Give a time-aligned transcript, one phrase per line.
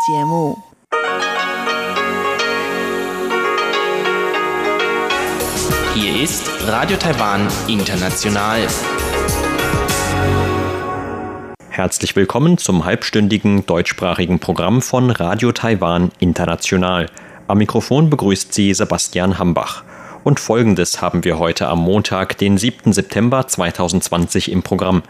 [0.00, 0.56] 节目。
[5.94, 8.66] Hier ist Radio Taiwan International.
[11.68, 17.06] Herzlich willkommen zum halbstündigen deutschsprachigen Programm von Radio Taiwan International.
[17.46, 19.84] Am Mikrofon begrüßt Sie Sebastian Hambach.
[20.24, 22.92] Und folgendes haben wir heute am Montag, den 7.
[22.92, 25.02] September 2020 im Programm.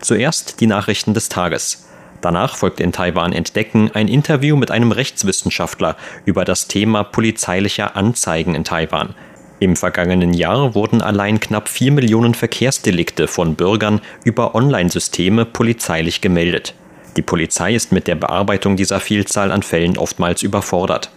[0.00, 1.85] Zuerst die Nachrichten des Tages.
[2.26, 5.94] Danach folgt in Taiwan Entdecken ein Interview mit einem Rechtswissenschaftler
[6.24, 9.14] über das Thema polizeilicher Anzeigen in Taiwan.
[9.60, 16.74] Im vergangenen Jahr wurden allein knapp 4 Millionen Verkehrsdelikte von Bürgern über Online-Systeme polizeilich gemeldet.
[17.16, 21.12] Die Polizei ist mit der Bearbeitung dieser Vielzahl an Fällen oftmals überfordert.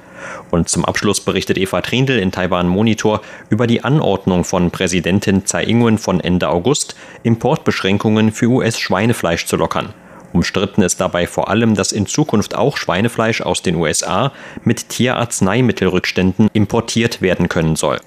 [0.52, 5.64] Und zum Abschluss berichtet Eva Trindl in Taiwan Monitor über die Anordnung von Präsidentin Tsai
[5.64, 9.96] Ing-wen von Ende August, Importbeschränkungen für US-Schweinefleisch zu lockern.
[10.34, 14.32] Umstritten ist dabei vor allem, dass in Zukunft auch Schweinefleisch aus den USA
[14.64, 18.00] mit Tierarzneimittelrückständen importiert werden können soll.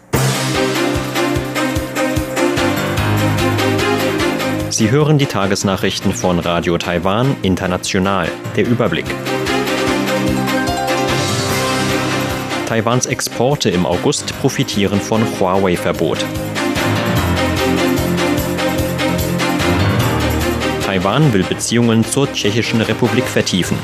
[4.70, 8.28] Sie hören die Tagesnachrichten von Radio Taiwan International.
[8.56, 9.04] Der Überblick.
[12.66, 16.24] Taiwans Exporte im August profitieren von Huawei-Verbot.
[20.92, 23.78] Taiwan will Beziehungen zur Tschechischen Republik vertiefen.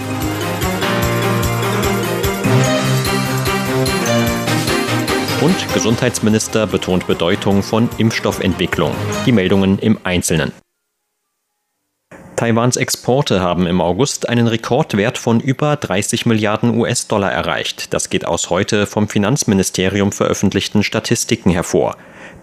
[5.41, 8.93] Und Gesundheitsminister betont Bedeutung von Impfstoffentwicklung.
[9.25, 10.53] Die Meldungen im Einzelnen.
[12.37, 17.95] Taiwans Exporte haben im August einen Rekordwert von über 30 Milliarden US-Dollar erreicht.
[17.95, 21.97] Das geht aus heute vom Finanzministerium veröffentlichten Statistiken hervor.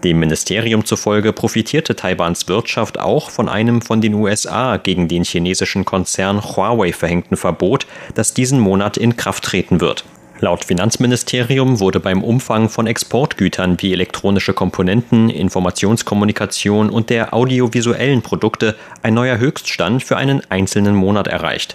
[0.06, 5.84] Dem Ministerium zufolge profitierte Taiwans Wirtschaft auch von einem von den USA gegen den chinesischen
[5.84, 10.04] Konzern Huawei verhängten Verbot, das diesen Monat in Kraft treten wird.
[10.38, 18.76] Laut Finanzministerium wurde beim Umfang von Exportgütern wie elektronische Komponenten, Informationskommunikation und der audiovisuellen Produkte
[19.02, 21.74] ein neuer Höchststand für einen einzelnen Monat erreicht.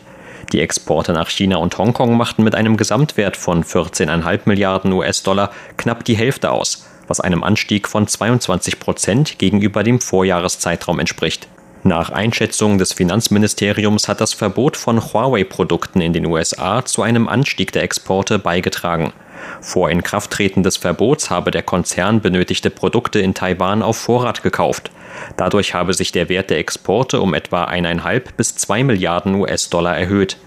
[0.54, 6.06] Die Exporte nach China und Hongkong machten mit einem Gesamtwert von 14,5 Milliarden US-Dollar knapp
[6.06, 11.49] die Hälfte aus, was einem Anstieg von 22 Prozent gegenüber dem Vorjahreszeitraum entspricht.
[11.83, 17.71] Nach Einschätzung des Finanzministeriums hat das Verbot von Huawei-Produkten in den USA zu einem Anstieg
[17.71, 19.13] der Exporte beigetragen.
[19.61, 24.91] Vor Inkrafttreten des Verbots habe der Konzern benötigte Produkte in Taiwan auf Vorrat gekauft.
[25.37, 30.39] Dadurch habe sich der Wert der Exporte um etwa 1,5 bis 2 Milliarden US-Dollar erhöht.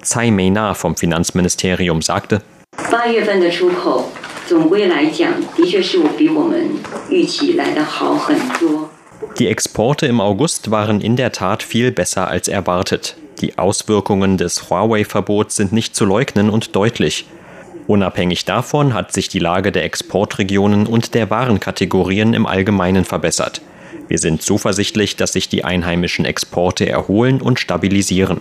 [0.00, 2.40] Tsai Mei-na vom Finanzministerium sagte,
[2.90, 4.08] 八月份的出口
[4.46, 6.70] 总归来讲，的确是我比我们
[7.10, 8.88] 预期来的好很多。
[9.36, 13.14] die Exporte im August waren in der Tat viel besser als erwartet.
[13.40, 17.26] Die Auswirkungen des Huawei-Verbots sind nicht zu leugnen und deutlich.
[17.86, 23.60] Unabhängig davon hat sich die Lage der Exportregionen und der Warenkategorien im Allgemeinen verbessert.
[24.08, 28.40] Wir sind zuversichtlich, dass sich die einheimischen Exporte erholen und stabilisieren.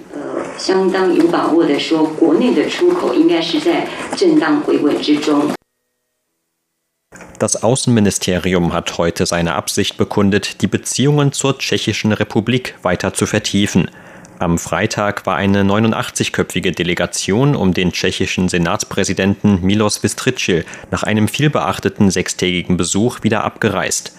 [7.42, 13.90] das Außenministerium hat heute seine Absicht bekundet, die Beziehungen zur Tschechischen Republik weiter zu vertiefen.
[14.38, 22.12] Am Freitag war eine 89-köpfige Delegation um den tschechischen Senatspräsidenten Milos Vystrčil nach einem vielbeachteten
[22.12, 24.12] sechstägigen Besuch wieder abgereist.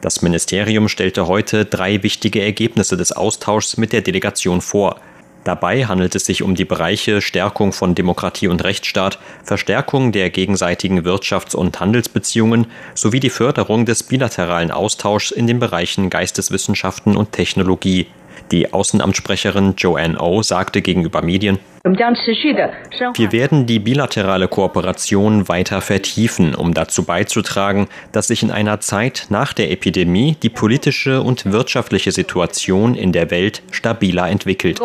[0.00, 5.00] Das Ministerium stellte heute drei wichtige Ergebnisse des Austauschs mit der Delegation vor.
[5.44, 11.00] Dabei handelt es sich um die Bereiche Stärkung von Demokratie und Rechtsstaat, Verstärkung der gegenseitigen
[11.00, 18.06] Wirtschafts- und Handelsbeziehungen sowie die Förderung des bilateralen Austauschs in den Bereichen Geisteswissenschaften und Technologie.
[18.50, 26.72] Die Außenamtssprecherin Joanne O sagte gegenüber Medien, wir werden die bilaterale Kooperation weiter vertiefen, um
[26.72, 32.94] dazu beizutragen, dass sich in einer Zeit nach der Epidemie die politische und wirtschaftliche Situation
[32.94, 34.80] in der Welt stabiler entwickelt.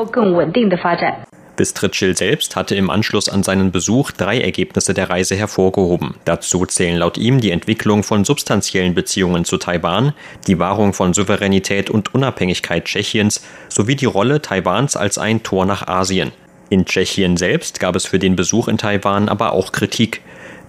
[1.60, 6.16] Bistritschil selbst hatte im Anschluss an seinen Besuch drei Ergebnisse der Reise hervorgehoben.
[6.24, 10.14] Dazu zählen laut ihm die Entwicklung von substanziellen Beziehungen zu Taiwan,
[10.48, 15.86] die Wahrung von Souveränität und Unabhängigkeit Tschechiens sowie die Rolle Taiwans als ein Tor nach
[15.86, 16.32] Asien.
[16.70, 20.22] In Tschechien selbst gab es für den Besuch in Taiwan aber auch Kritik.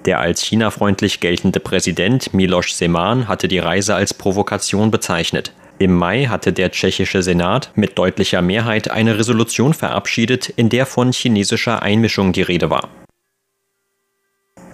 [0.06, 5.53] Der als China-freundlich geltende Präsident Miloš Zeman hatte die Reise als Provokation bezeichnet.
[5.81, 11.11] Im Mai hatte der tschechische Senat mit deutlicher Mehrheit eine Resolution verabschiedet, in der von
[11.11, 12.91] chinesischer Einmischung die Rede war.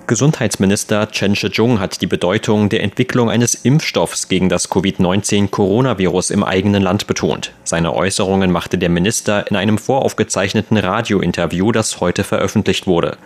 [0.08, 6.80] Gesundheitsminister Chen Shih-chung hat die Bedeutung der Entwicklung eines Impfstoffs gegen das Covid-19-Coronavirus im eigenen
[6.80, 7.50] Land betont.
[7.64, 13.16] Seine Äußerungen machte der Minister in einem voraufgezeichneten Radiointerview, das heute veröffentlicht wurde.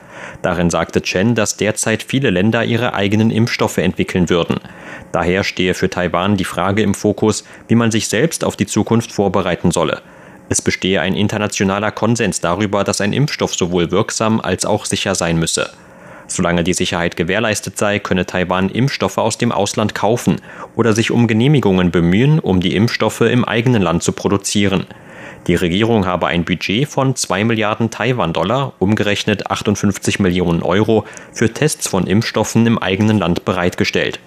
[0.41, 4.59] Darin sagte Chen, dass derzeit viele Länder ihre eigenen Impfstoffe entwickeln würden.
[5.13, 9.13] Daher stehe für Taiwan die Frage im Fokus, wie man sich selbst auf die Zukunft
[9.13, 10.01] vorbereiten solle.
[10.49, 15.39] Es bestehe ein internationaler Konsens darüber, dass ein Impfstoff sowohl wirksam als auch sicher sein
[15.39, 15.71] müsse.
[16.31, 20.37] Solange die Sicherheit gewährleistet sei, könne Taiwan Impfstoffe aus dem Ausland kaufen
[20.77, 24.87] oder sich um Genehmigungen bemühen, um die Impfstoffe im eigenen Land zu produzieren.
[25.49, 31.89] Die Regierung habe ein Budget von 2 Milliarden Taiwan-Dollar, umgerechnet 58 Millionen Euro, für Tests
[31.89, 34.21] von Impfstoffen im eigenen Land bereitgestellt.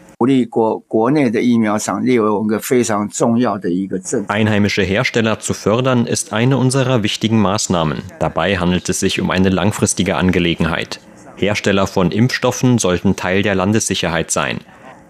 [4.27, 8.01] Einheimische Hersteller zu fördern ist eine unserer wichtigen Maßnahmen.
[8.19, 10.99] Dabei handelt es sich um eine langfristige Angelegenheit.
[11.43, 14.59] Hersteller von Impfstoffen sollten Teil der Landessicherheit sein.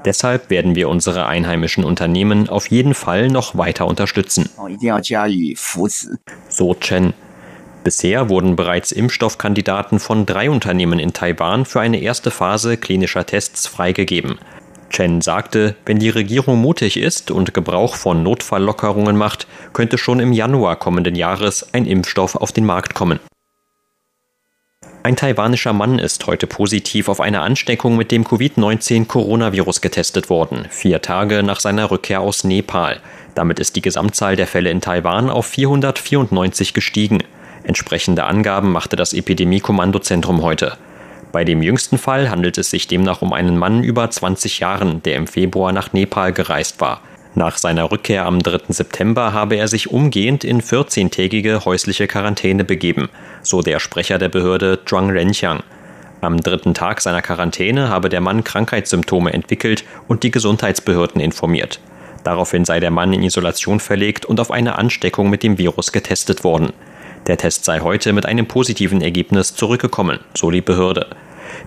[0.04, 4.50] Deshalb werden wir unsere einheimischen Unternehmen auf jeden Fall noch weiter unterstützen.
[6.50, 7.14] So Chen.
[7.84, 13.68] Bisher wurden bereits Impfstoffkandidaten von drei Unternehmen in Taiwan für eine erste Phase klinischer Tests
[13.68, 14.40] freigegeben.
[14.90, 20.34] Chen sagte, wenn die Regierung mutig ist und Gebrauch von Notfalllockerungen macht, könnte schon im
[20.34, 23.20] Januar kommenden Jahres ein Impfstoff auf den Markt kommen.
[25.06, 31.02] Ein taiwanischer Mann ist heute positiv auf eine Ansteckung mit dem Covid-19-Coronavirus getestet worden, vier
[31.02, 33.02] Tage nach seiner Rückkehr aus Nepal.
[33.36, 37.22] Damit ist die Gesamtzahl der Fälle in Taiwan auf 494 gestiegen.
[37.66, 40.78] Entsprechende Angaben machte das Epidemie-Kommandozentrum heute.
[41.34, 45.16] Bei dem jüngsten Fall handelt es sich demnach um einen Mann über 20 Jahren, der
[45.18, 47.02] im Februar nach Nepal gereist war.
[47.36, 48.66] Nach seiner Rückkehr am 3.
[48.70, 53.10] September habe er sich umgehend in 14-tägige häusliche Quarantäne begeben,
[53.42, 55.64] so der Sprecher der Behörde Zhuang Renqiang.
[56.22, 61.80] Am dritten Tag seiner Quarantäne habe der Mann Krankheitssymptome entwickelt und die Gesundheitsbehörden informiert.
[62.24, 66.44] Daraufhin sei der Mann in Isolation verlegt und auf eine Ansteckung mit dem Virus getestet
[66.44, 66.72] worden.
[67.26, 71.08] Der Test sei heute mit einem positiven Ergebnis zurückgekommen, so die Behörde.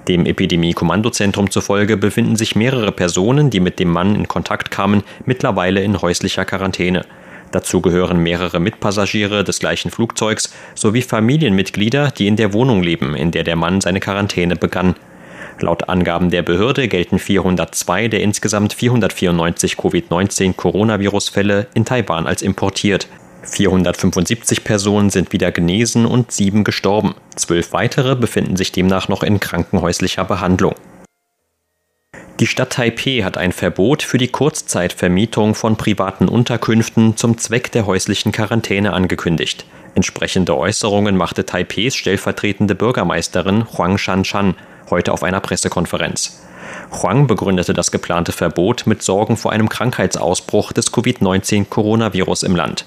[0.09, 5.83] Dem Epidemie-Kommandozentrum zufolge befinden sich mehrere Personen, die mit dem Mann in Kontakt kamen, mittlerweile
[5.83, 7.05] in häuslicher Quarantäne.
[7.53, 13.31] Dazu gehören mehrere Mitpassagiere des gleichen Flugzeugs sowie Familienmitglieder, die in der Wohnung leben, in
[13.31, 14.97] der der Mann seine Quarantäne begann.
[15.61, 23.09] Laut Angaben der Behörde gelten 402 der insgesamt 494 Covid-19-Coronavirus-Fälle in Taiwan als importiert.
[23.47, 27.15] 475 Personen sind wieder genesen und sieben gestorben.
[27.35, 30.75] Zwölf weitere befinden sich demnach noch in krankenhäuslicher Behandlung.
[32.41, 37.87] Die Stadt Taipeh hat ein Verbot für die Kurzzeitvermietung von privaten Unterkünften zum Zweck der
[37.87, 39.65] häuslichen Quarantäne angekündigt.
[39.95, 44.55] Entsprechende Äußerungen machte Taipehs stellvertretende Bürgermeisterin Huang Shanshan
[44.91, 46.43] heute auf einer Pressekonferenz.
[46.91, 52.85] Huang begründete das geplante Verbot mit Sorgen vor einem Krankheitsausbruch des Covid-19-Coronavirus im Land.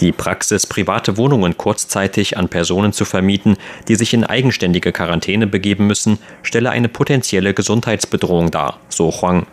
[0.00, 3.56] Die Praxis, private Wohnungen kurzzeitig an Personen zu vermieten,
[3.88, 9.46] die sich in eigenständige Quarantäne begeben müssen, stelle eine potenzielle Gesundheitsbedrohung dar, so Huang.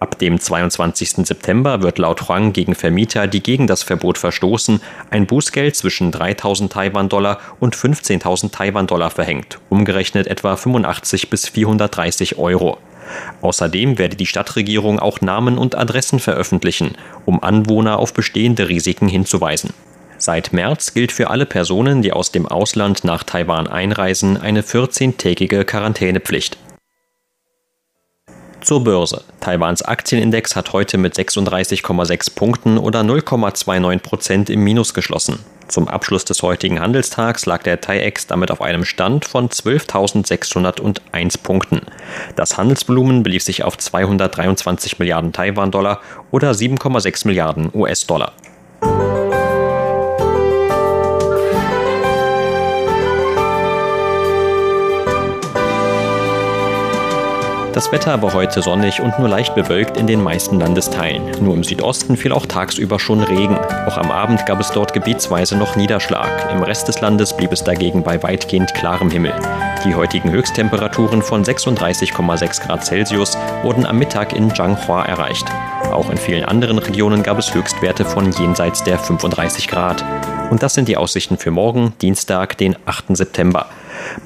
[0.00, 1.26] Ab dem 22.
[1.26, 4.80] September wird laut Huang gegen Vermieter, die gegen das Verbot verstoßen,
[5.10, 12.78] ein Bußgeld zwischen 3000 Taiwan-Dollar und 15.000 Taiwan-Dollar verhängt, umgerechnet etwa 85 bis 430 Euro.
[13.42, 19.70] Außerdem werde die Stadtregierung auch Namen und Adressen veröffentlichen, um Anwohner auf bestehende Risiken hinzuweisen.
[20.18, 25.64] Seit März gilt für alle Personen, die aus dem Ausland nach Taiwan einreisen, eine 14-tägige
[25.64, 26.56] Quarantänepflicht.
[28.64, 29.24] Zur Börse.
[29.40, 35.40] Taiwans Aktienindex hat heute mit 36,6 Punkten oder 0,29 Prozent im Minus geschlossen.
[35.68, 41.82] Zum Abschluss des heutigen Handelstags lag der TAIEX damit auf einem Stand von 12.601 Punkten.
[42.36, 48.32] Das Handelsvolumen belief sich auf 223 Milliarden Taiwan-Dollar oder 7,6 Milliarden US-Dollar.
[57.74, 61.32] Das Wetter war heute sonnig und nur leicht bewölkt in den meisten Landesteilen.
[61.42, 63.58] Nur im Südosten fiel auch tagsüber schon Regen.
[63.58, 66.52] Auch am Abend gab es dort gebietsweise noch Niederschlag.
[66.52, 69.32] Im Rest des Landes blieb es dagegen bei weitgehend klarem Himmel.
[69.84, 75.46] Die heutigen Höchsttemperaturen von 36,6 Grad Celsius wurden am Mittag in Zhanghua erreicht.
[75.90, 80.04] Auch in vielen anderen Regionen gab es Höchstwerte von jenseits der 35 Grad.
[80.48, 83.16] Und das sind die Aussichten für morgen, Dienstag, den 8.
[83.16, 83.66] September.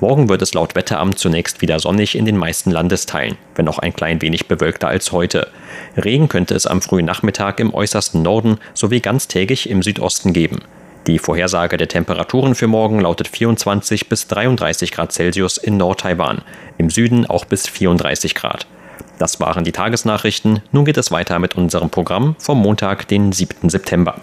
[0.01, 3.95] Morgen wird es laut Wetteramt zunächst wieder sonnig in den meisten Landesteilen, wenn auch ein
[3.95, 5.49] klein wenig bewölkter als heute.
[5.97, 10.61] Regen könnte es am frühen Nachmittag im äußersten Norden sowie ganztägig im Südosten geben.
[11.07, 16.43] Die Vorhersage der Temperaturen für morgen lautet 24 bis 33 Grad Celsius in Nord-Taiwan,
[16.77, 18.67] im Süden auch bis 34 Grad.
[19.19, 20.61] Das waren die Tagesnachrichten.
[20.71, 23.71] Nun geht es weiter mit unserem Programm vom Montag, den 7.
[23.71, 24.17] September.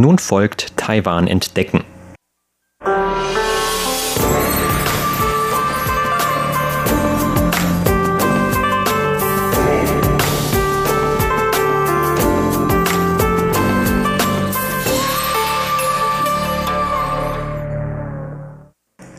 [0.00, 1.82] Nun folgt Taiwan entdecken.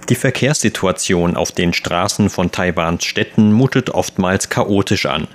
[0.08, 5.28] Die Verkehrssituation auf den Straßen von Taiwans Städten mutet oftmals chaotisch an.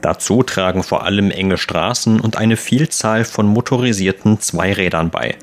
[0.00, 5.36] Dazu tragen vor allem enge Straßen und eine Vielzahl von motorisierten Zweirädern bei.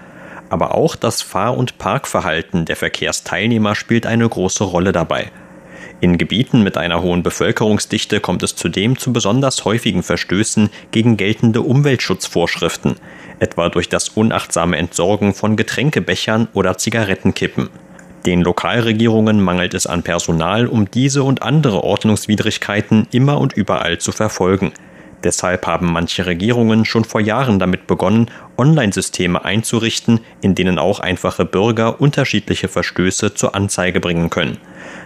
[0.50, 5.31] Aber auch das Fahr- und Parkverhalten der Verkehrsteilnehmer spielt eine große Rolle dabei.
[6.01, 11.62] In Gebieten mit einer hohen Bevölkerungsdichte kommt es zudem zu besonders häufigen Verstößen gegen geltende
[11.62, 12.97] Umweltschutzvorschriften,
[13.39, 17.69] etwa durch das unachtsame Entsorgen von Getränkebechern oder Zigarettenkippen.
[18.25, 24.12] Den Lokalregierungen mangelt es an Personal, um diese und andere Ordnungswidrigkeiten immer und überall zu
[24.12, 24.72] verfolgen.
[25.24, 31.46] Deshalb haben manche Regierungen schon vor Jahren damit begonnen, Online-Systeme einzurichten, in denen auch einfache
[31.46, 34.58] Bürger unterschiedliche Verstöße zur Anzeige bringen können.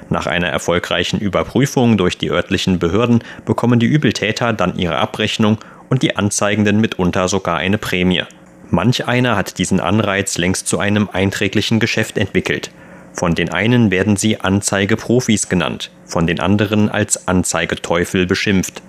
[0.09, 5.57] Nach einer erfolgreichen Überprüfung durch die örtlichen Behörden bekommen die Übeltäter dann ihre Abrechnung
[5.89, 8.23] und die Anzeigenden mitunter sogar eine Prämie.
[8.69, 12.71] Manch einer hat diesen Anreiz längst zu einem einträglichen Geschäft entwickelt.
[13.13, 18.81] Von den einen werden sie Anzeigeprofis genannt, von den anderen als Anzeigeteufel beschimpft.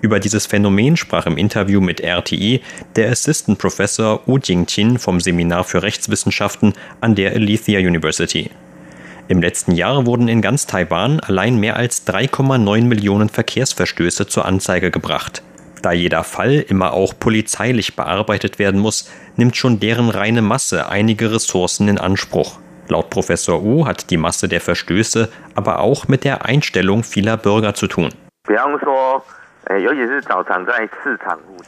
[0.00, 2.62] Über dieses Phänomen sprach im Interview mit RTI
[2.96, 8.50] der Assistant Professor Wu Jingqin vom Seminar für Rechtswissenschaften an der Alethea University.
[9.28, 14.90] Im letzten Jahr wurden in ganz Taiwan allein mehr als 3,9 Millionen Verkehrsverstöße zur Anzeige
[14.90, 15.42] gebracht.
[15.82, 21.32] Da jeder Fall immer auch polizeilich bearbeitet werden muss, nimmt schon deren reine Masse einige
[21.32, 22.58] Ressourcen in Anspruch.
[22.88, 27.74] Laut Professor Wu hat die Masse der Verstöße aber auch mit der Einstellung vieler Bürger
[27.74, 28.10] zu tun.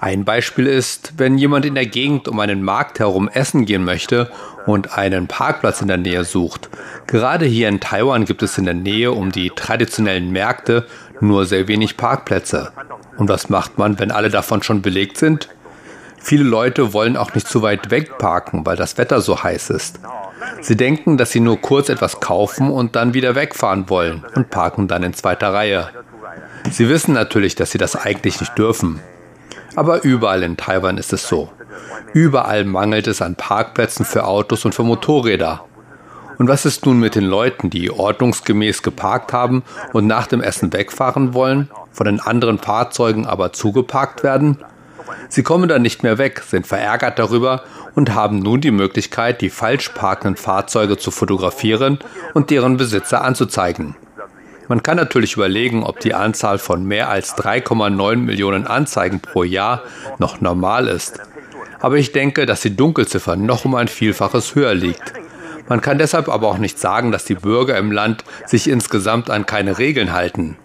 [0.00, 4.30] Ein Beispiel ist, wenn jemand in der Gegend um einen Markt herum essen gehen möchte
[4.66, 6.68] und einen Parkplatz in der Nähe sucht.
[7.08, 10.86] Gerade hier in Taiwan gibt es in der Nähe um die traditionellen Märkte
[11.20, 12.70] nur sehr wenig Parkplätze.
[13.16, 15.48] Und was macht man, wenn alle davon schon belegt sind?
[16.20, 20.00] Viele Leute wollen auch nicht zu weit weg parken, weil das Wetter so heiß ist.
[20.60, 24.88] Sie denken, dass sie nur kurz etwas kaufen und dann wieder wegfahren wollen und parken
[24.88, 25.88] dann in zweiter Reihe.
[26.70, 29.00] Sie wissen natürlich, dass sie das eigentlich nicht dürfen.
[29.76, 31.50] Aber überall in Taiwan ist es so.
[32.12, 35.64] Überall mangelt es an Parkplätzen für Autos und für Motorräder.
[36.38, 40.72] Und was ist nun mit den Leuten, die ordnungsgemäß geparkt haben und nach dem Essen
[40.72, 44.58] wegfahren wollen, von den anderen Fahrzeugen aber zugeparkt werden?
[45.28, 49.50] Sie kommen dann nicht mehr weg, sind verärgert darüber und haben nun die Möglichkeit, die
[49.50, 51.98] falsch parkenden Fahrzeuge zu fotografieren
[52.34, 53.96] und deren Besitzer anzuzeigen.
[54.68, 59.82] Man kann natürlich überlegen, ob die Anzahl von mehr als 3,9 Millionen Anzeigen pro Jahr
[60.18, 61.20] noch normal ist.
[61.80, 65.14] Aber ich denke, dass die Dunkelziffer noch um ein Vielfaches höher liegt.
[65.68, 69.46] Man kann deshalb aber auch nicht sagen, dass die Bürger im Land sich insgesamt an
[69.46, 70.56] keine Regeln halten.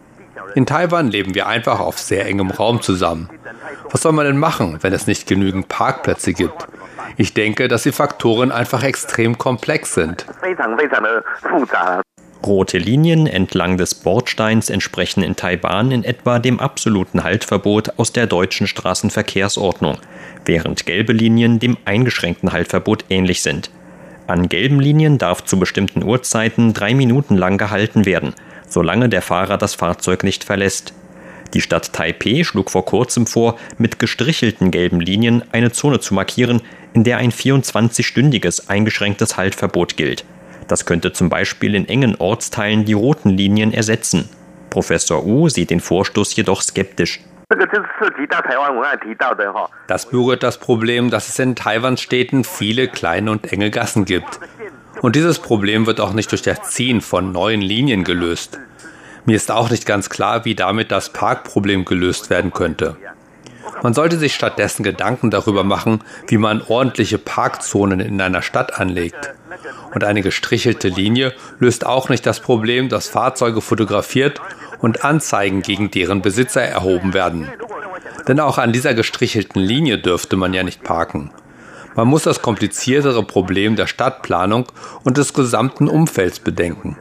[0.56, 3.30] In Taiwan leben wir einfach auf sehr engem Raum zusammen.
[3.92, 6.68] Was soll man denn machen, wenn es nicht genügend Parkplätze gibt?
[7.18, 10.26] Ich denke, dass die Faktoren einfach extrem komplex sind.
[12.46, 18.28] Rote Linien entlang des Bordsteins entsprechen in Taiwan in etwa dem absoluten Haltverbot aus der
[18.28, 19.98] deutschen Straßenverkehrsordnung,
[20.46, 23.72] während gelbe Linien dem eingeschränkten Haltverbot ähnlich sind.
[24.28, 28.34] An gelben Linien darf zu bestimmten Uhrzeiten drei Minuten lang gehalten werden,
[28.74, 30.94] solange der Fahrer das Fahrzeug nicht verlässt.
[31.54, 36.62] Die Stadt Taipeh schlug vor kurzem vor, mit gestrichelten gelben Linien eine Zone zu markieren,
[36.94, 40.26] in der ein 24-stündiges eingeschränktes Haltverbot gilt.
[40.68, 44.28] Das könnte zum Beispiel in engen Ortsteilen die roten Linien ersetzen.
[44.72, 47.20] Professor Wu sieht den Vorstoß jedoch skeptisch.
[49.88, 54.40] Das berührt das Problem, dass es in Taiwans Städten viele kleine und enge Gassen gibt.
[55.02, 58.60] Und dieses Problem wird auch nicht durch das Ziehen von neuen Linien gelöst.
[59.26, 62.98] Mir ist auch nicht ganz klar, wie damit das Parkproblem gelöst werden könnte.
[63.82, 69.34] Man sollte sich stattdessen Gedanken darüber machen, wie man ordentliche Parkzonen in einer Stadt anlegt.
[69.94, 74.42] Und eine gestrichelte Linie löst auch nicht das Problem, dass Fahrzeuge fotografiert
[74.80, 77.50] und Anzeigen gegen deren Besitzer erhoben werden.
[78.28, 81.32] Denn auch an dieser gestrichelten Linie dürfte man ja nicht parken.
[81.96, 84.66] Man muss das kompliziertere Problem der Stadtplanung
[85.04, 86.98] und des gesamten Umfelds bedenken.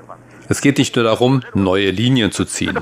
[0.49, 2.79] Es geht nicht nur darum, neue Linien zu ziehen.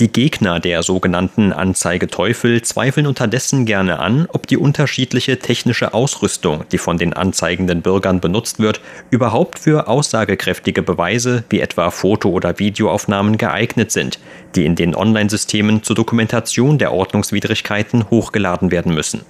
[0.00, 6.78] Die Gegner der sogenannten Anzeigeteufel zweifeln unterdessen gerne an, ob die unterschiedliche technische Ausrüstung, die
[6.78, 13.38] von den anzeigenden Bürgern benutzt wird, überhaupt für aussagekräftige Beweise wie etwa Foto- oder Videoaufnahmen
[13.38, 14.18] geeignet sind,
[14.56, 19.24] die in den Online-Systemen zur Dokumentation der Ordnungswidrigkeiten hochgeladen werden müssen.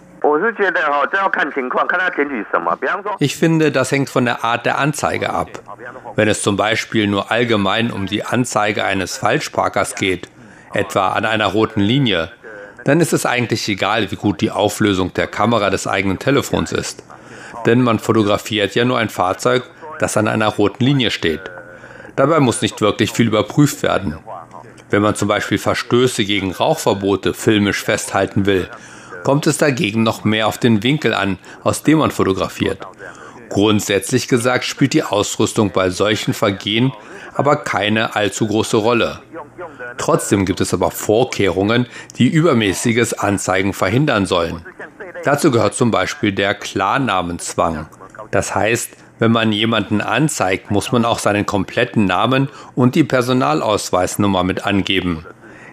[3.19, 5.49] Ich finde, das hängt von der Art der Anzeige ab.
[6.17, 10.29] Wenn es zum Beispiel nur allgemein um die Anzeige eines Falschparkers geht,
[10.73, 12.33] etwa an einer roten Linie,
[12.85, 17.03] dann ist es eigentlich egal, wie gut die Auflösung der Kamera des eigenen Telefons ist.
[17.67, 19.65] Denn man fotografiert ja nur ein Fahrzeug,
[19.99, 21.41] das an einer roten Linie steht.
[22.17, 24.19] Dabei muss nicht wirklich viel überprüft werden.
[24.91, 28.69] Wenn man zum Beispiel Verstöße gegen Rauchverbote filmisch festhalten will,
[29.25, 32.79] kommt es dagegen noch mehr auf den Winkel an, aus dem man fotografiert.
[33.49, 36.93] Grundsätzlich gesagt spielt die Ausrüstung bei solchen Vergehen
[37.35, 39.21] aber keine allzu große Rolle.
[39.99, 44.65] Trotzdem gibt es aber Vorkehrungen, die übermäßiges Anzeigen verhindern sollen.
[45.25, 47.89] Dazu gehört zum Beispiel der Klarnamenzwang.
[48.31, 54.43] Das heißt, wenn man jemanden anzeigt, muss man auch seinen kompletten Namen und die Personalausweisnummer
[54.43, 55.25] mit angeben.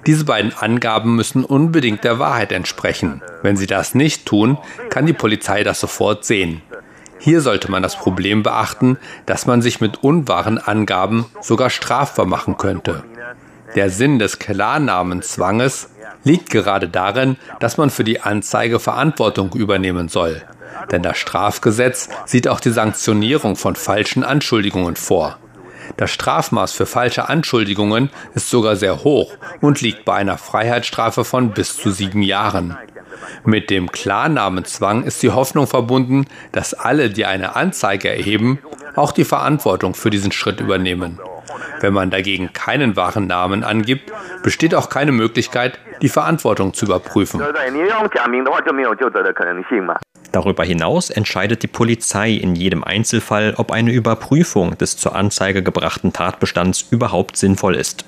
[0.06, 3.22] Diese beiden Angaben müssen unbedingt der Wahrheit entsprechen.
[3.42, 4.58] Wenn sie das nicht tun,
[4.90, 6.62] kann die Polizei das sofort sehen.
[7.20, 12.58] Hier sollte man das Problem beachten, dass man sich mit unwahren Angaben sogar strafbar machen
[12.58, 13.04] könnte.
[13.76, 15.90] Der Sinn des Klarnamenzwanges
[16.24, 20.42] liegt gerade darin, dass man für die Anzeige Verantwortung übernehmen soll.
[20.92, 25.38] Denn das Strafgesetz sieht auch die Sanktionierung von falschen Anschuldigungen vor.
[25.98, 31.52] Das Strafmaß für falsche Anschuldigungen ist sogar sehr hoch und liegt bei einer Freiheitsstrafe von
[31.52, 32.78] bis zu sieben Jahren.
[33.46, 38.60] Mit dem Klarnamenzwang ist die Hoffnung verbunden, dass alle, die eine Anzeige erheben,
[38.96, 41.20] auch die Verantwortung für diesen Schritt übernehmen.
[41.80, 44.12] Wenn man dagegen keinen wahren Namen angibt,
[44.44, 47.42] besteht auch keine Möglichkeit, die Verantwortung zu überprüfen.
[50.32, 56.14] Darüber hinaus entscheidet die Polizei in jedem Einzelfall, ob eine Überprüfung des zur Anzeige gebrachten
[56.14, 58.06] Tatbestands überhaupt sinnvoll ist.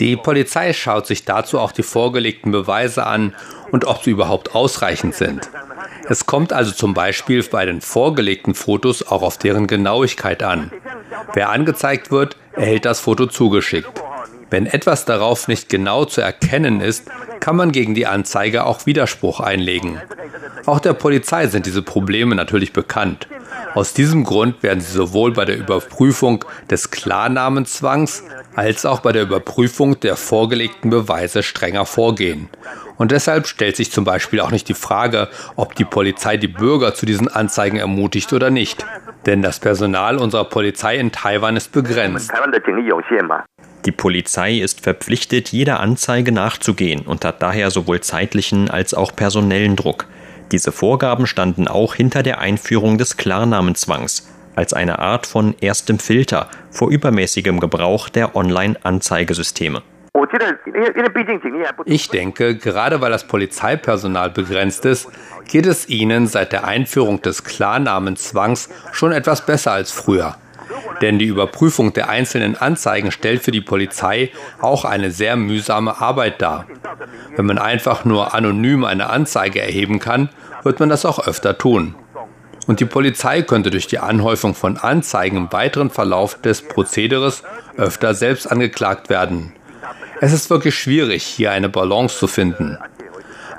[0.00, 3.34] Die Polizei schaut sich dazu auch die vorgelegten Beweise an
[3.70, 5.50] und ob sie überhaupt ausreichend sind.
[6.08, 10.70] Es kommt also zum Beispiel bei den vorgelegten Fotos auch auf deren Genauigkeit an.
[11.34, 14.02] Wer angezeigt wird, erhält das Foto zugeschickt.
[14.50, 19.40] Wenn etwas darauf nicht genau zu erkennen ist, kann man gegen die Anzeige auch Widerspruch
[19.40, 20.00] einlegen.
[20.66, 23.28] Auch der Polizei sind diese Probleme natürlich bekannt.
[23.74, 29.22] Aus diesem Grund werden sie sowohl bei der Überprüfung des Klarnamenzwangs als auch bei der
[29.22, 32.48] Überprüfung der vorgelegten Beweise strenger vorgehen.
[32.96, 36.94] Und deshalb stellt sich zum Beispiel auch nicht die Frage, ob die Polizei die Bürger
[36.94, 38.86] zu diesen Anzeigen ermutigt oder nicht.
[39.26, 42.30] Denn das Personal unserer Polizei in Taiwan ist begrenzt.
[43.86, 49.76] Die Polizei ist verpflichtet, jeder Anzeige nachzugehen und hat daher sowohl zeitlichen als auch personellen
[49.76, 50.06] Druck.
[50.52, 56.48] Diese Vorgaben standen auch hinter der Einführung des Klarnamenzwangs als eine Art von erstem Filter
[56.70, 59.82] vor übermäßigem Gebrauch der Online-Anzeigesysteme.
[61.86, 65.08] Ich denke, gerade weil das Polizeipersonal begrenzt ist,
[65.48, 70.36] geht es ihnen seit der Einführung des Klarnamenzwangs schon etwas besser als früher.
[71.00, 76.40] Denn die Überprüfung der einzelnen Anzeigen stellt für die Polizei auch eine sehr mühsame Arbeit
[76.40, 76.66] dar.
[77.36, 80.28] Wenn man einfach nur anonym eine Anzeige erheben kann,
[80.62, 81.94] wird man das auch öfter tun.
[82.66, 87.42] Und die Polizei könnte durch die Anhäufung von Anzeigen im weiteren Verlauf des Prozederes
[87.76, 89.52] öfter selbst angeklagt werden.
[90.20, 92.78] Es ist wirklich schwierig, hier eine Balance zu finden.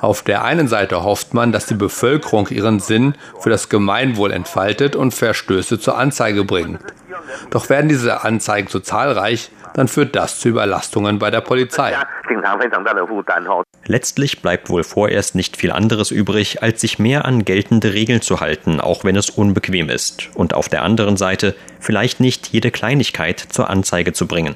[0.06, 4.96] Auf der einen Seite hofft man, dass die Bevölkerung ihren Sinn für das Gemeinwohl entfaltet
[4.96, 6.80] und Verstöße zur Anzeige bringt.
[7.50, 11.96] Doch werden diese Anzeigen zu zahlreich, dann führt das zu Überlastungen bei der Polizei.
[13.88, 18.42] Letztlich bleibt wohl vorerst nicht viel anderes übrig, als sich mehr an geltende Regeln zu
[18.42, 23.40] halten, auch wenn es unbequem ist, und auf der anderen Seite vielleicht nicht jede Kleinigkeit
[23.40, 24.56] zur Anzeige zu bringen.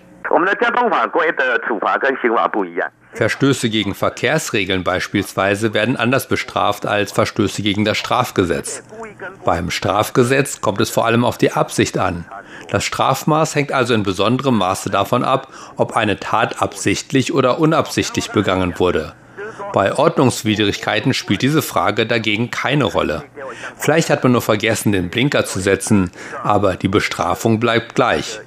[3.13, 8.83] Verstöße gegen Verkehrsregeln beispielsweise werden anders bestraft als Verstöße gegen das Strafgesetz.
[9.43, 12.25] Beim Strafgesetz kommt es vor allem auf die Absicht an.
[12.69, 18.31] Das Strafmaß hängt also in besonderem Maße davon ab, ob eine Tat absichtlich oder unabsichtlich
[18.31, 19.13] begangen wurde.
[19.73, 23.23] Bei Ordnungswidrigkeiten spielt diese Frage dagegen keine Rolle.
[23.77, 26.11] Vielleicht hat man nur vergessen, den Blinker zu setzen,
[26.43, 28.39] aber die Bestrafung bleibt gleich.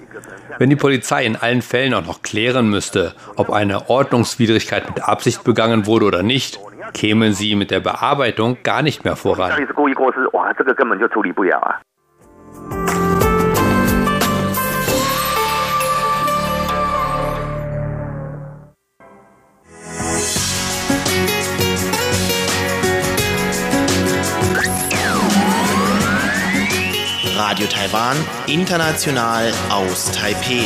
[0.63, 5.43] Wenn die Polizei in allen Fällen auch noch klären müsste, ob eine Ordnungswidrigkeit mit Absicht
[5.43, 6.61] begangen wurde oder nicht,
[6.95, 9.51] kämen sie mit der Bearbeitung gar nicht mehr voran.
[27.63, 28.17] Radio Taiwan,
[28.49, 30.65] international aus Taipeh.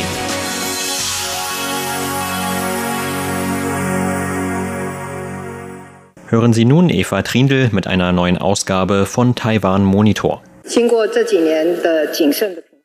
[6.29, 10.43] Hören Sie nun Eva Trindl mit einer neuen Ausgabe von Taiwan Monitor.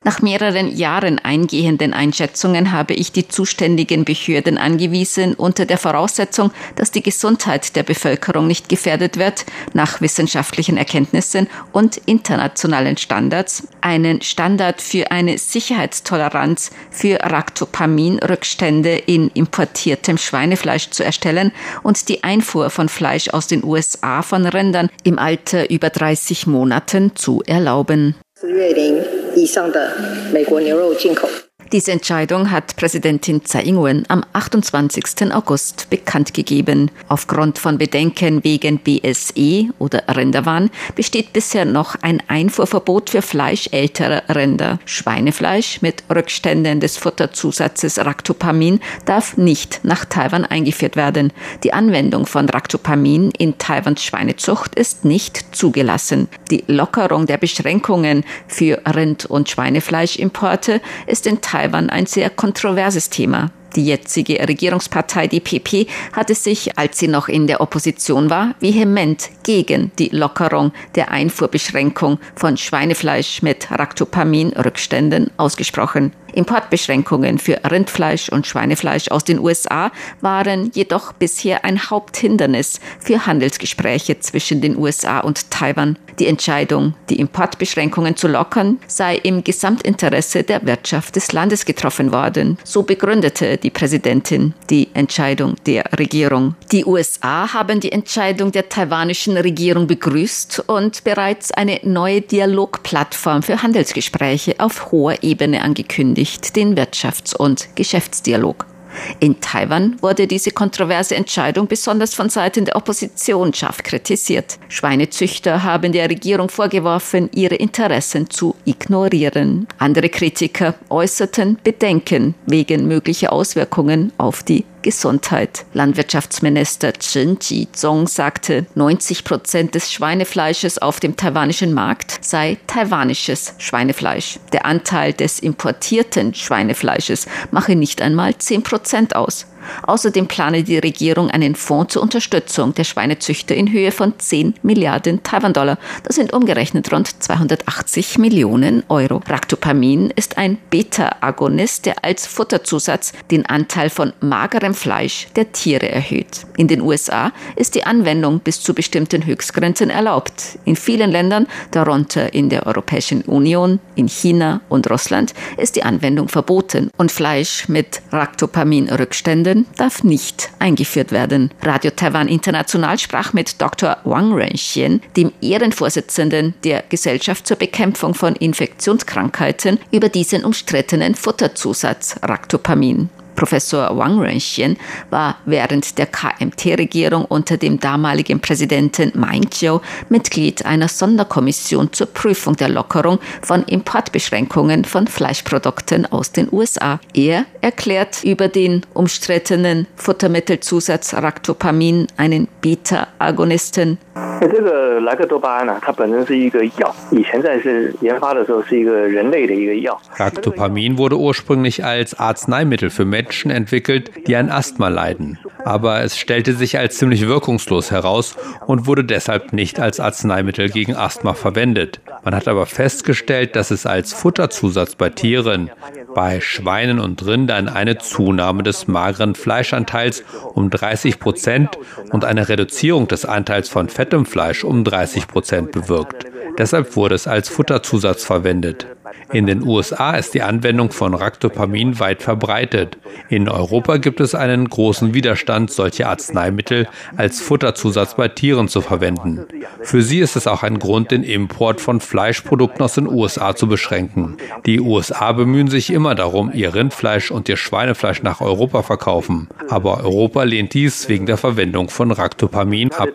[0.04, 6.90] Nach mehreren Jahren eingehenden Einschätzungen habe ich die zuständigen Behörden angewiesen, unter der Voraussetzung, dass
[6.90, 14.82] die Gesundheit der Bevölkerung nicht gefährdet wird, nach wissenschaftlichen Erkenntnissen und internationalen Standards, einen Standard
[14.82, 21.52] für eine Sicherheitstoleranz für Raktopaminrückstände in importiertem Schweinefleisch zu erstellen
[21.84, 27.16] und die Einfuhr von Fleisch aus den USA von Rändern im Alter über 30 Monaten
[27.16, 28.16] zu erlauben.
[28.42, 29.00] 四月龄
[29.36, 29.96] 以上的
[30.34, 31.30] 美国牛肉进口。
[31.72, 35.34] Diese Entscheidung hat Präsidentin Tsai Ing-wen am 28.
[35.34, 36.92] August bekannt gegeben.
[37.08, 44.24] Aufgrund von Bedenken wegen BSE oder Rinderwahn besteht bisher noch ein Einfuhrverbot für Fleisch älterer
[44.28, 44.80] Rinder.
[44.84, 51.32] Schweinefleisch mit Rückständen des Futterzusatzes Ractopamin darf nicht nach Taiwan eingeführt werden.
[51.64, 56.28] Die Anwendung von Ractopamin in Taiwans Schweinezucht ist nicht zugelassen.
[56.50, 63.12] Die Lockerung der Beschränkungen für Rind- und Schweinefleischimporte ist in Taiwan Taiwan ein sehr kontroverses
[63.12, 63.52] Thema.
[63.76, 69.30] Die jetzige Regierungspartei, die PP, hatte sich, als sie noch in der Opposition war, vehement
[69.44, 76.12] gegen die Lockerung der Einfuhrbeschränkung von Schweinefleisch mit Ractopamin-Rückständen ausgesprochen.
[76.34, 84.20] Importbeschränkungen für Rindfleisch und Schweinefleisch aus den USA waren jedoch bisher ein Haupthindernis für Handelsgespräche
[84.20, 85.98] zwischen den USA und Taiwan.
[86.20, 92.58] Die Entscheidung, die Importbeschränkungen zu lockern, sei im Gesamtinteresse der Wirtschaft des Landes getroffen worden.
[92.64, 96.56] So begründete die Präsidentin die Entscheidung der Regierung.
[96.72, 103.62] Die USA haben die Entscheidung der taiwanischen Regierung begrüßt und bereits eine neue Dialogplattform für
[103.62, 108.71] Handelsgespräche auf hoher Ebene angekündigt den Wirtschafts- und Geschäftsdialog.
[109.20, 114.58] In Taiwan wurde diese kontroverse Entscheidung besonders von Seiten der Opposition scharf kritisiert.
[114.70, 119.68] Schweinezüchter haben der Regierung vorgeworfen, ihre Interessen zu ignorieren.
[119.78, 125.66] Andere Kritiker äußerten Bedenken wegen möglicher Auswirkungen auf die Gesundheit.
[125.74, 134.40] Landwirtschaftsminister Chen Ji-zong sagte, 90 Prozent des Schweinefleisches auf dem taiwanischen Markt sei taiwanisches Schweinefleisch.
[134.54, 139.46] Der Anteil des importierten Schweinefleisches mache nicht einmal 10 Prozent aus.
[139.84, 145.24] Außerdem plane die Regierung einen Fonds zur Unterstützung der Schweinezüchter in Höhe von 10 Milliarden
[145.24, 145.78] Taiwan-Dollar.
[146.04, 149.22] Das sind umgerechnet rund 280 Millionen Euro.
[149.28, 156.46] Ractopamin ist ein Beta-Agonist, der als Futterzusatz den Anteil von magerem Fleisch der Tiere erhöht.
[156.58, 160.60] In den USA ist die Anwendung bis zu bestimmten Höchstgrenzen erlaubt.
[160.66, 166.28] In vielen Ländern, darunter in der Europäischen Union, in China und Russland, ist die Anwendung
[166.28, 171.52] verboten und Fleisch mit Ractopamin-Rückständen Studien darf nicht eingeführt werden.
[171.62, 173.98] Radio Taiwan International sprach mit Dr.
[174.06, 183.10] Wang Renxian, dem Ehrenvorsitzenden der Gesellschaft zur Bekämpfung von Infektionskrankheiten, über diesen umstrittenen Futterzusatz Ractopamin.
[183.41, 184.79] Professor Wang Renxian
[185.11, 192.57] war während der KMT-Regierung unter dem damaligen Präsidenten Ma Ying-jeou Mitglied einer Sonderkommission zur Prüfung
[192.57, 196.99] der Lockerung von Importbeschränkungen von Fleischprodukten aus den USA.
[197.13, 203.99] Er erklärt über den umstrittenen Futtermittelzusatz Ractopamin einen Beta-Agonisten.
[204.41, 209.99] 这个莱克多巴胺呢，它本身是一个药，以前在是研发的时候是一个人类的一个药。
[210.17, 215.40] Ractopamin wurde ursprünglich als Arzneimittel für Menschen entwickelt, die an Asthma leiden.
[215.64, 218.36] Aber es stellte sich als ziemlich wirkungslos heraus
[218.68, 222.02] und wurde deshalb nicht als Arzneimittel gegen Asthma verwendet.
[222.24, 225.70] Man hat aber festgestellt, dass es als Futterzusatz bei Tieren,
[226.14, 231.78] bei Schweinen und Rindern eine Zunahme des mageren Fleischanteils um 30 Prozent
[232.12, 236.31] und eine Reduzierung des Anteils von fettem Fleisch um 30 Prozent bewirkt.
[236.58, 238.88] Deshalb wurde es als Futterzusatz verwendet.
[239.34, 242.98] In den USA ist die Anwendung von Ractopamin weit verbreitet.
[243.30, 249.46] In Europa gibt es einen großen Widerstand, solche Arzneimittel als Futterzusatz bei Tieren zu verwenden.
[249.82, 253.68] Für sie ist es auch ein Grund, den Import von Fleischprodukten aus den USA zu
[253.68, 254.38] beschränken.
[254.66, 259.48] Die USA bemühen sich immer darum, ihr Rindfleisch und ihr Schweinefleisch nach Europa verkaufen.
[259.70, 263.10] Aber Europa lehnt dies wegen der Verwendung von Ractopamin ab.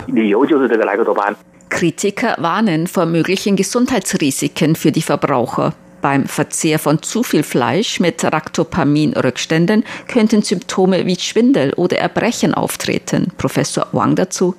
[1.69, 5.75] Kritiker warnen vor möglichen Gesundheitsrisiken für die Verbraucher.
[6.03, 13.33] Beim Verzehr von zu viel Fleisch mit Ractopamin-Rückständen könnten Symptome wie Schwindel oder Erbrechen auftreten.
[13.39, 14.55] Professor Wang dazu.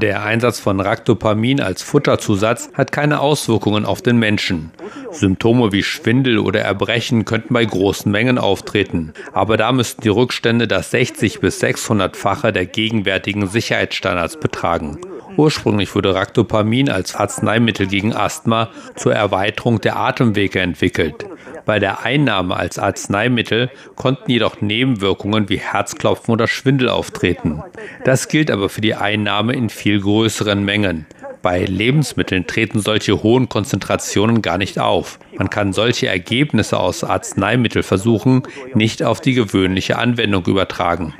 [0.00, 4.72] Der Einsatz von Ractopamin als Futterzusatz hat keine Auswirkungen auf den Menschen.
[5.12, 9.12] Symptome wie Schwindel oder Erbrechen könnten bei großen Mengen auftreten.
[9.32, 14.98] Aber da müssten die Rückstände das 60 bis 600-fache der gegenwärtigen Sicherheitsstandards betragen.
[15.36, 21.26] Ursprünglich wurde Ractopamin als Arzneimittel gegen Asthma zur Erweiterung der Atemwege entwickelt.
[21.64, 27.62] Bei der Einnahme als Arzneimittel konnten jedoch Nebenwirkungen wie Herzklopfen oder Schwindel auftreten.
[28.04, 31.06] Das gilt aber für die Einnahme in viel größeren Mengen.
[31.46, 35.20] Bei Lebensmitteln treten solche hohen Konzentrationen gar nicht auf.
[35.38, 38.42] Man kann solche Ergebnisse aus Arzneimittelversuchen
[38.74, 41.14] nicht auf die gewöhnliche Anwendung übertragen.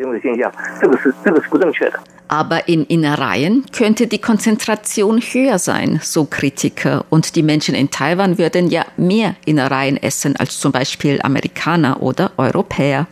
[2.27, 7.05] Aber in Innereien könnte die Konzentration höher sein, so Kritiker.
[7.09, 12.33] Und die Menschen in Taiwan würden ja mehr Innereien essen als zum Beispiel Amerikaner oder
[12.37, 13.07] Europäer.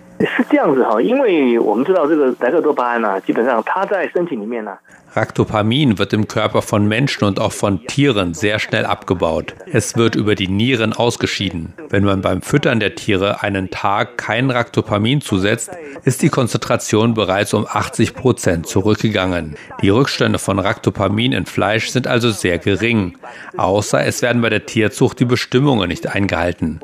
[5.17, 9.55] Ractopamin wird im Körper von Menschen und auch von Tieren sehr schnell abgebaut.
[9.71, 11.73] Es wird über die Nieren ausgeschieden.
[11.89, 15.71] Wenn man beim Füttern der Tiere einen Tag kein Ractopamin zusetzt,
[16.05, 19.55] ist die Konzentration bereits um 80 Prozent zurückgegangen.
[19.83, 23.17] Die Rückstände von Ractopamin in Fleisch sind also sehr gering,
[23.57, 26.81] außer es werden bei der Tierzucht die Bestimmungen nicht eingehalten.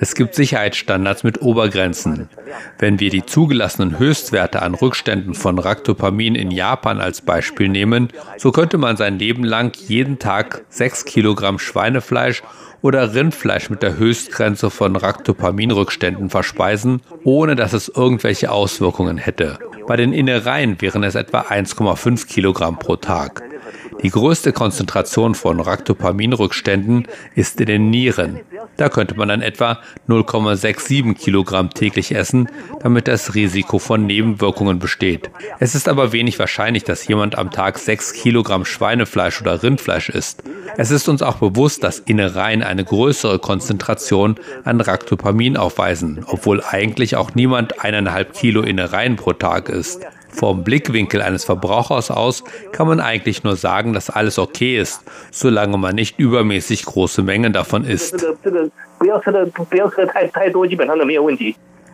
[0.00, 2.28] Es gibt Sicherheitsstandards mit Obergrenzen.
[2.78, 8.52] Wenn wir die zugelassenen Höchstwerte an Rückständen von Ractopamin in Japan als Beispiel nehmen, so
[8.52, 12.42] könnte man sein Leben lang jeden Tag 6 Kilogramm Schweinefleisch
[12.82, 19.58] oder Rindfleisch mit der Höchstgrenze von Ractopamin-Rückständen verspeisen, ohne dass es irgendwelche Auswirkungen hätte.
[19.86, 23.42] Bei den Innereien wären es etwa 1,5 Kilogramm pro Tag.
[24.02, 28.40] Die größte Konzentration von Ractopamin-Rückständen ist in den Nieren.
[28.76, 32.48] Da könnte man dann etwa 0,67 Kilogramm täglich essen,
[32.80, 35.30] damit das Risiko von Nebenwirkungen besteht.
[35.58, 40.44] Es ist aber wenig wahrscheinlich, dass jemand am Tag 6 Kilogramm Schweinefleisch oder Rindfleisch isst.
[40.76, 47.16] Es ist uns auch bewusst, dass Innereien eine größere Konzentration an Ractopamin aufweisen, obwohl eigentlich
[47.16, 50.06] auch niemand eineinhalb Kilo Innereien pro Tag isst.
[50.28, 55.78] Vom Blickwinkel eines Verbrauchers aus kann man eigentlich nur sagen, dass alles okay ist, solange
[55.78, 58.24] man nicht übermäßig große Mengen davon isst.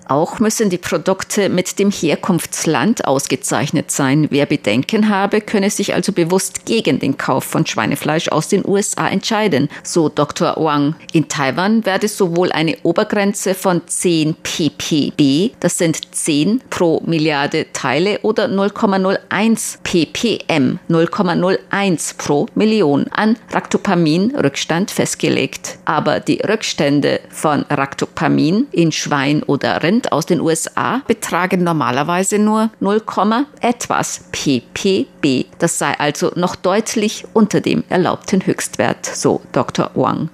[0.06, 4.26] Auch müssen die Produkte mit dem Herkunftsland ausgezeichnet sein.
[4.30, 9.08] Wer Bedenken habe, könne sich also bewusst gegen den Kauf von Schweinefleisch aus den USA
[9.08, 10.56] entscheiden, so Dr.
[10.58, 10.94] Wang.
[11.12, 18.20] In Taiwan werde sowohl eine Obergrenze von 10 ppb, das sind 10 pro Milliarde Teile,
[18.20, 25.78] oder 0,01 ppm, 0,01 pro Million an Ractopamin-Rückstand festgelegt.
[25.86, 32.38] Aber die Rückstände von Ractopamin in Schwein oder Rind Prozent aus den USA betragen normalerweise
[32.38, 33.02] nur 0,
[33.60, 35.46] etwas ppb.
[35.58, 39.90] Das sei also noch deutlich unter dem erlaubten Höchstwert, so Dr.
[39.94, 40.30] Wang.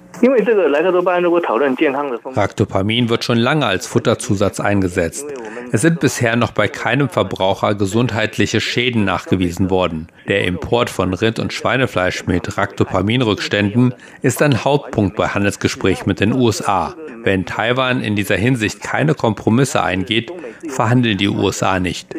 [2.35, 5.25] Ractopamin wird schon lange als Futterzusatz eingesetzt.
[5.71, 10.07] Es sind bisher noch bei keinem Verbraucher gesundheitliche Schäden nachgewiesen worden.
[10.27, 16.33] Der Import von Rind- und Schweinefleisch mit Ractopaminrückständen ist ein Hauptpunkt bei Handelsgesprächen mit den
[16.33, 16.93] USA.
[17.23, 20.31] Wenn Taiwan in dieser Hinsicht keine Kompromisse eingeht,
[20.67, 22.15] verhandeln die USA nicht.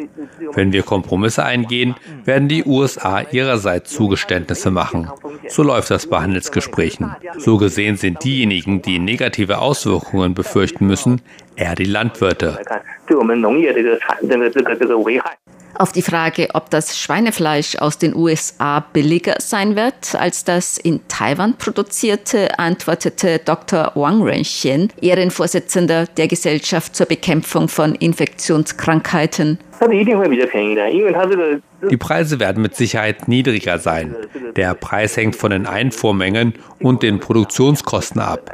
[0.53, 5.09] Wenn wir Kompromisse eingehen, werden die USA ihrerseits Zugeständnisse machen.
[5.47, 7.15] So läuft das bei Handelsgesprächen.
[7.37, 11.21] So gesehen sind diejenigen, die negative Auswirkungen befürchten müssen,
[11.55, 12.57] eher die Landwirte.
[15.75, 21.01] Auf die Frage, ob das Schweinefleisch aus den USA billiger sein wird als das in
[21.07, 23.91] Taiwan produzierte, antwortete Dr.
[23.95, 29.57] Wang Renxian, Ehrenvorsitzender der Gesellschaft zur Bekämpfung von Infektionskrankheiten.
[31.89, 34.15] Die Preise werden mit Sicherheit niedriger sein.
[34.55, 38.51] Der Preis hängt von den Einfuhrmengen und den Produktionskosten ab.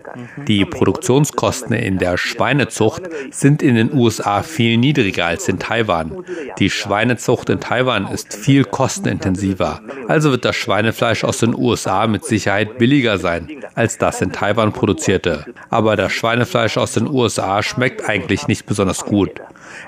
[0.47, 6.23] Die Produktionskosten in der Schweinezucht sind in den USA viel niedriger als in Taiwan.
[6.57, 6.69] Die
[7.09, 9.81] Schweinezucht in Taiwan ist viel kostenintensiver.
[10.07, 14.73] Also wird das Schweinefleisch aus den USA mit Sicherheit billiger sein als das in Taiwan
[14.73, 15.45] produzierte.
[15.69, 19.31] Aber das Schweinefleisch aus den USA schmeckt eigentlich nicht besonders gut.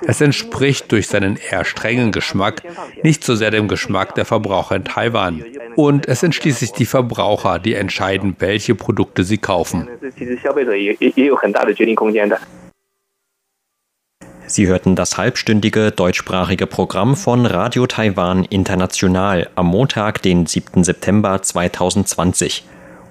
[0.08, 2.64] Es entspricht durch seinen eher strengen Geschmack
[3.04, 5.44] nicht so sehr dem Geschmack der Verbraucher in Taiwan.
[5.76, 9.88] Und es sind schließlich die Verbraucher, die entscheiden, welche Produkte sie kaufen.
[14.52, 20.84] Sie hörten das halbstündige deutschsprachige Programm von Radio Taiwan International am Montag, den 7.
[20.84, 22.66] September 2020.